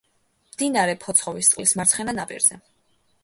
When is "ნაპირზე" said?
2.23-2.59